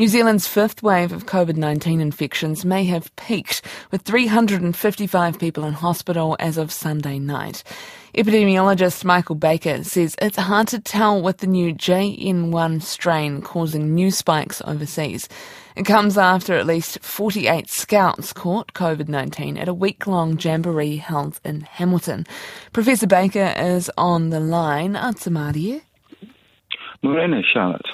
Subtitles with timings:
[0.00, 5.74] New Zealand's fifth wave of COVID 19 infections may have peaked, with 355 people in
[5.74, 7.62] hospital as of Sunday night.
[8.14, 14.10] Epidemiologist Michael Baker says it's hard to tell with the new JN1 strain causing new
[14.10, 15.28] spikes overseas.
[15.76, 20.96] It comes after at least 48 scouts caught COVID 19 at a week long jamboree
[20.96, 22.26] held in Hamilton.
[22.72, 24.94] Professor Baker is on the line.
[24.94, 25.82] Atamarie.
[27.02, 27.84] Morena, Charlotte.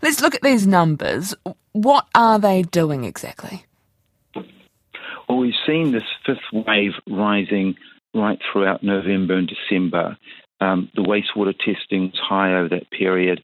[0.00, 1.34] Let's look at these numbers.
[1.72, 3.64] What are they doing exactly?
[5.28, 7.76] Well, we've seen this fifth wave rising
[8.14, 10.16] right throughout November and December.
[10.60, 13.42] Um, the wastewater testing was high over that period,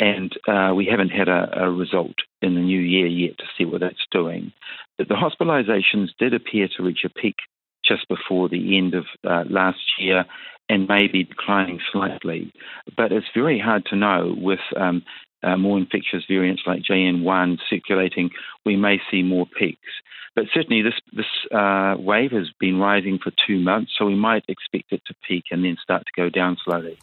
[0.00, 3.64] and uh, we haven't had a, a, result in the new year yet to see
[3.64, 4.52] what that's doing.
[4.96, 7.36] But the hospitalisations did appear to reach a peak
[7.84, 10.24] just before the end of uh, last year
[10.68, 12.52] and maybe declining slightly.
[12.96, 15.02] But it's very hard to know with um,
[15.42, 18.30] uh, more infectious variants like JN1 circulating,
[18.64, 19.90] we may see more peaks.
[20.34, 24.44] But certainly, this this uh, wave has been rising for two months, so we might
[24.46, 26.96] expect it to peak and then start to go down slowly.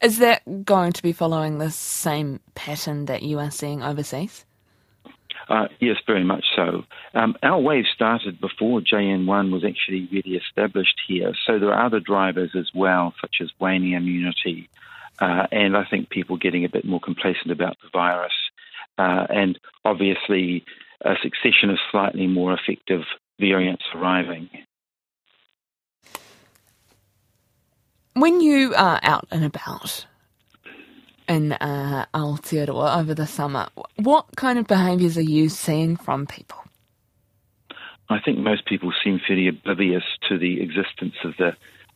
[0.00, 4.46] Is that going to be following the same pattern that you are seeing overseas?
[5.48, 6.84] Uh, yes, very much so.
[7.14, 12.00] Um, our wave started before JN1 was actually really established here, so there are other
[12.00, 14.68] drivers as well, such as waning immunity,
[15.20, 18.32] uh, and I think people getting a bit more complacent about the virus,
[18.98, 20.64] uh, and obviously
[21.04, 23.02] a succession of slightly more effective
[23.38, 24.48] variants arriving.
[28.14, 30.06] When you are out and about
[31.28, 36.58] in uh, Aotearoa over the summer, what kind of behaviours are you seeing from people?
[38.08, 41.52] I think most people seem fairly oblivious to the existence of the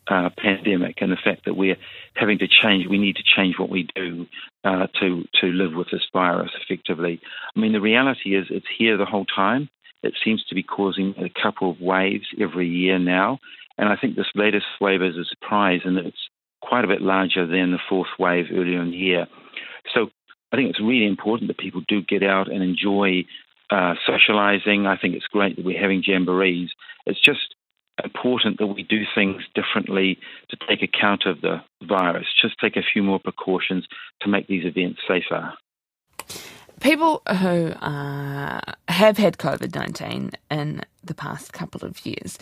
[0.08, 1.76] uh, pandemic and the fact that we're
[2.14, 4.26] having to change, we need to change what we do
[4.64, 7.20] uh, to to live with this virus effectively.
[7.54, 9.68] I mean, the reality is it's here the whole time.
[10.02, 13.38] It seems to be causing a couple of waves every year now,
[13.78, 16.28] and I think this latest wave is a surprise and it's
[16.60, 19.26] quite a bit larger than the fourth wave earlier in the year.
[19.94, 20.10] So
[20.52, 23.24] I think it's really important that people do get out and enjoy
[23.70, 24.86] uh, socializing.
[24.86, 26.68] I think it's great that we're having jamborees.
[27.06, 27.54] It's just
[28.12, 30.18] important that we do things differently
[30.50, 32.26] to take account of the virus.
[32.40, 33.86] Just take a few more precautions
[34.20, 35.52] to make these events safer.
[36.80, 42.38] People who uh, have had COVID 19 in the past couple of years,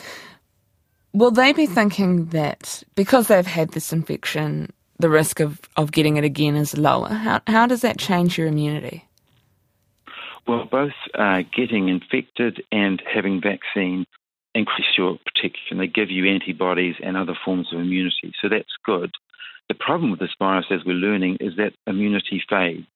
[1.12, 6.16] will they be thinking that because they've had this infection, the risk of, of getting
[6.16, 7.09] it again is lower?
[7.09, 9.04] How, how does that change your immunity?
[10.48, 14.06] Well, both uh, getting infected and having vaccine
[14.54, 15.78] increase your protection.
[15.78, 18.32] They give you antibodies and other forms of immunity.
[18.40, 19.12] So that's good.
[19.68, 22.86] The problem with this virus, as we're learning, is that immunity fades.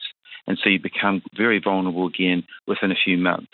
[0.47, 3.53] And so you become very vulnerable again within a few months.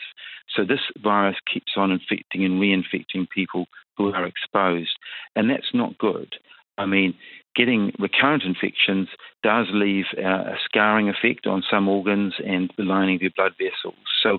[0.55, 3.67] So this virus keeps on infecting and reinfecting people
[3.97, 4.97] who are exposed.
[5.37, 6.35] And that's not good.
[6.79, 7.15] I mean,
[7.55, 9.09] getting recurrent infections
[9.43, 13.53] does leave uh, a scarring effect on some organs and the lining of your blood
[13.59, 13.99] vessels.
[14.23, 14.39] So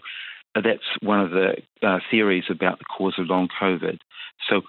[0.56, 4.00] that's one of the uh, theories about the cause of long COVID.
[4.50, 4.62] So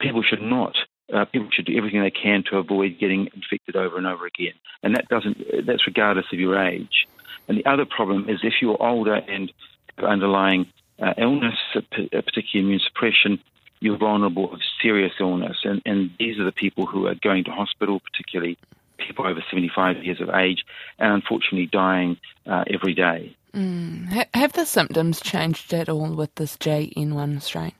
[0.00, 0.76] people should not.
[1.12, 4.52] Uh, people should do everything they can to avoid getting infected over and over again,
[4.82, 5.66] and that doesn't.
[5.66, 7.06] That's regardless of your age.
[7.48, 9.50] And the other problem is if you're older and
[9.96, 10.66] underlying
[11.00, 13.38] uh, illness, particularly immune suppression,
[13.80, 17.50] you're vulnerable of serious illness, and, and these are the people who are going to
[17.50, 18.58] hospital, particularly
[18.98, 20.64] people over 75 years of age,
[20.98, 23.34] and unfortunately dying uh, every day.
[23.54, 24.26] Mm.
[24.34, 27.72] Have the symptoms changed at all with this JN1 strain?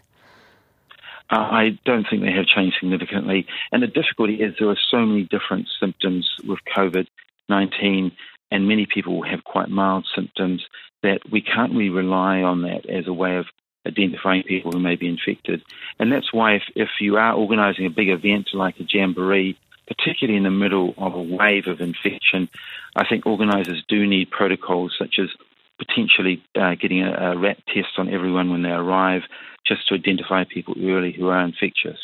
[1.31, 3.47] Uh, I don't think they have changed significantly.
[3.71, 7.07] And the difficulty is there are so many different symptoms with COVID
[7.51, 8.13] 19,
[8.51, 10.67] and many people have quite mild symptoms
[11.03, 13.47] that we can't really rely on that as a way of
[13.87, 15.63] identifying people who may be infected.
[15.99, 20.37] And that's why, if, if you are organising a big event like a jamboree, particularly
[20.37, 22.49] in the middle of a wave of infection,
[22.95, 25.29] I think organisers do need protocols such as
[25.79, 29.23] potentially uh, getting a, a RAT test on everyone when they arrive,
[29.67, 31.99] just to identify people early who are infectious.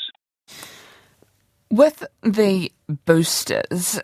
[1.70, 2.70] With the
[3.04, 4.00] boosters,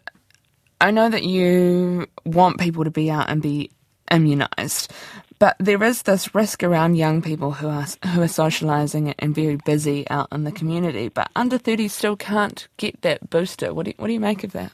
[0.81, 3.71] I know that you want people to be out and be
[4.11, 4.91] immunised,
[5.39, 9.56] but there is this risk around young people who are who are socialising and very
[9.56, 11.09] busy out in the community.
[11.09, 13.73] But under thirty still can't get that booster.
[13.73, 14.73] What do you, what do you make of that?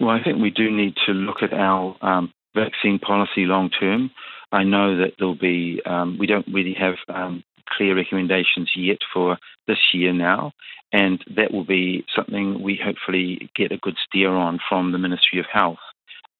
[0.00, 4.10] Well, I think we do need to look at our um, vaccine policy long term.
[4.52, 9.38] I know that there'll be, um, we don't really have um, clear recommendations yet for
[9.66, 10.52] this year now,
[10.92, 15.40] and that will be something we hopefully get a good steer on from the Ministry
[15.40, 15.78] of Health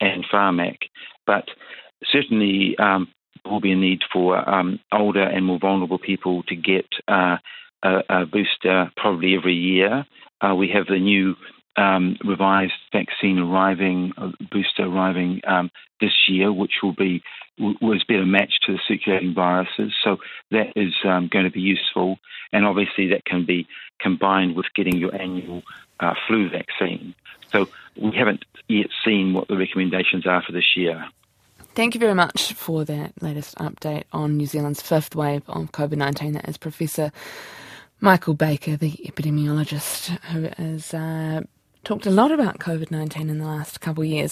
[0.01, 0.79] and Pharmac.
[1.27, 1.45] But
[2.05, 3.09] certainly um,
[3.43, 7.37] there will be a need for um, older and more vulnerable people to get uh,
[7.83, 10.07] a, a, booster probably every year.
[10.41, 11.35] Uh, we have the new
[11.77, 15.71] um, revised vaccine arriving, uh, booster arriving um,
[16.01, 17.23] this year, which will be
[17.59, 19.95] was better matched to the circulating viruses.
[20.05, 20.19] So
[20.51, 22.19] that is um, going to be useful,
[22.53, 23.67] and obviously that can be
[23.99, 25.63] combined with getting your annual
[26.01, 27.15] uh, flu vaccine.
[27.51, 31.07] So we haven't yet seen what the recommendations are for this year.
[31.75, 35.97] Thank you very much for that latest update on New Zealand's fifth wave of COVID
[35.97, 36.33] 19.
[36.33, 37.13] That is Professor
[38.01, 40.93] Michael Baker, the epidemiologist, who is.
[40.93, 41.43] uh,
[41.87, 44.25] talked a lot about COVID 19 in the last couple of years.